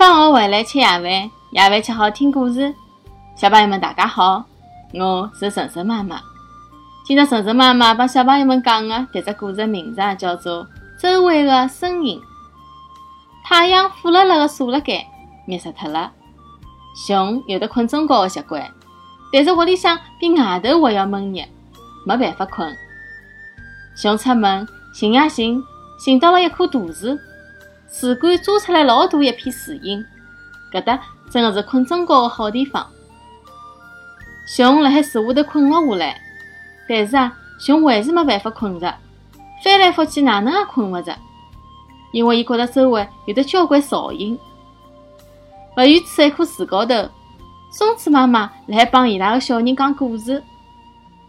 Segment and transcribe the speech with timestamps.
[0.00, 1.30] 放学回来吃夜饭，夜
[1.68, 2.74] 饭吃好听故事。
[3.36, 4.42] 小朋友们，大家好，
[4.94, 6.18] 我是晨晨妈妈。
[7.04, 10.64] 今朝晨晨妈妈帮小朋友们讲的迭只故事名字啊叫做
[10.98, 12.18] 《周围的声音》。
[13.46, 15.06] 太阳火辣辣的晒辣盖，
[15.46, 16.10] 热死脱了。
[17.06, 18.66] 熊有得困中觉的习惯，
[19.30, 21.42] 但是屋里向比外头还要闷热，
[22.06, 22.74] 没办法困。
[23.94, 25.62] 熊出门寻呀寻，
[26.02, 27.18] 寻到了一棵大树，
[27.90, 30.04] 树干扎出来老大一片树荫，
[30.72, 31.00] 搿搭
[31.30, 32.86] 真的是困中觉的好地方。
[34.46, 36.20] 熊辣海树下头困了下来，
[36.88, 38.94] 但是啊，熊还是没办法困着，
[39.64, 41.16] 翻来覆去哪能也困勿着，
[42.12, 44.38] 因为伊觉得周围有得交关噪音。
[45.76, 46.94] 勿远处一棵树高头，
[47.72, 50.42] 松鼠妈妈辣海帮伊拉个小人讲故事。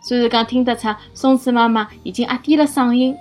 [0.00, 3.16] 虽然讲听得出松鼠妈妈已经压低了嗓音，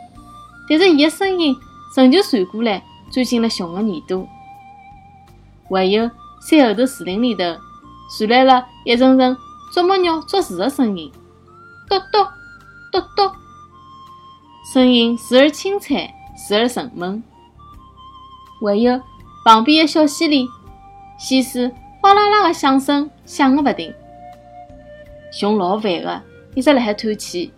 [0.70, 1.56] 但是伊个声音
[1.96, 4.28] 仍旧传过来，钻进了熊个耳朵。
[5.70, 6.10] 还有
[6.42, 7.44] 山后头树林里头
[8.18, 9.38] 传来了一阵阵
[9.72, 11.12] 啄木鸟啄树个声音，
[11.88, 12.26] 咚咚
[12.92, 13.32] 咚咚，
[14.74, 17.24] 声音时而清脆，时而沉闷。
[18.60, 19.00] 还有
[19.46, 20.48] 旁边个小溪里。
[21.16, 23.94] 溪水哗啦啦的响声响个勿停，
[25.32, 26.22] 熊老烦个，
[26.56, 27.54] 一直辣海叹气。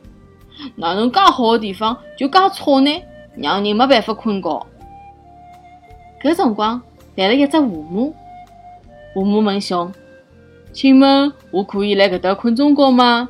[0.75, 3.01] 哪能介好个地方就介吵呢？
[3.35, 4.65] 让人没办法困觉。
[6.21, 6.81] 搿辰光
[7.15, 8.13] 来了一只河马，
[9.13, 9.91] 河马问熊
[10.73, 13.29] ：“请问我可以来搿搭困中觉吗？”“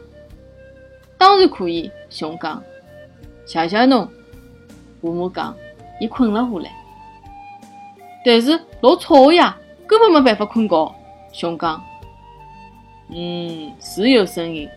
[1.17, 2.61] 当然可以。”熊讲。
[3.45, 4.08] “谢谢侬。”
[5.02, 5.56] 河马讲，
[6.00, 6.72] 伊困了下来。
[8.23, 9.58] 但是老吵个呀。
[9.88, 10.95] 根本没办法困觉，
[11.31, 11.80] 熊讲
[13.13, 14.67] ：“嗯，是有声音。”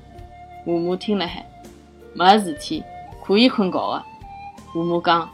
[0.66, 1.42] 河马听了海，
[2.12, 2.84] 没事体，
[3.24, 4.04] 可以困觉的。
[4.66, 5.26] 河马讲：“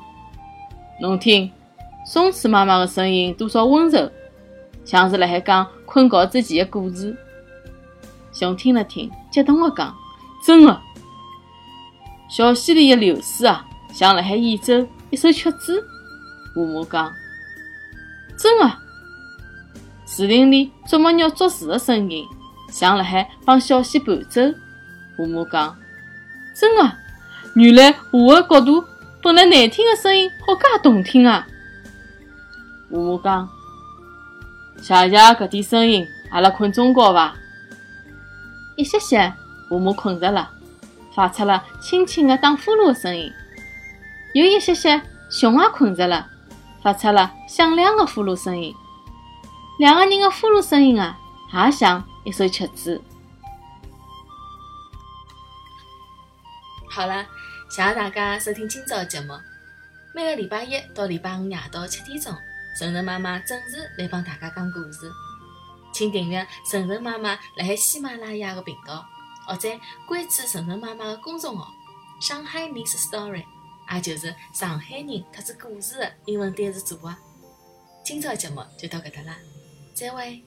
[1.02, 1.50] 侬听，
[2.04, 4.10] 松鼠妈妈的声音多少温柔，
[4.84, 7.16] 像是辣海讲困觉之前的故事。”
[8.32, 9.94] 熊听了听，激动地讲
[10.44, 10.80] ：“真的！
[12.28, 15.82] 小溪里的流水啊，像辣海演奏一首曲子。”
[16.54, 17.12] 河马讲
[18.36, 18.70] ：“真的！”
[20.06, 22.26] 树林里啄木鸟啄树的声音，
[22.70, 24.42] 像辣海帮小溪伴奏。
[25.16, 25.76] 河马讲
[26.54, 26.92] ：“真的，
[27.54, 28.84] 原来我的角度
[29.22, 31.46] 本来难听的声音好介动听啊！”
[32.90, 33.48] 河马讲
[34.78, 37.34] ：“谢谢搿点声音，阿拉困中觉伐？”
[38.76, 39.32] 一歇歇，
[39.68, 40.50] 河马困着了，
[41.14, 43.32] 发出了轻轻的打呼噜的声音。
[44.34, 45.00] 又一歇歇，
[45.30, 46.28] 熊也困着了，
[46.82, 48.74] 发出了响亮的呼噜声音。
[49.78, 51.18] 两个人的呼噜声音啊，
[51.52, 53.00] 也像一首曲子。
[56.90, 57.24] 好了，
[57.70, 59.34] 谢谢大家收听今朝的节目。
[60.14, 62.32] 每个礼拜一到礼拜五夜到七点钟，
[62.76, 65.10] 晨晨妈妈准时来帮大家讲故事。
[65.92, 69.06] 请订阅晨晨妈妈辣海喜马拉雅的频道，
[69.46, 69.68] 或者
[70.08, 71.72] 关注晨晨妈妈的公众号
[72.20, 73.44] “上海人是 story”，
[73.92, 77.14] 也就是上海人特指故事的英文单词组合。
[78.04, 79.36] 今朝节目就到搿搭啦。
[79.94, 80.42] 再会。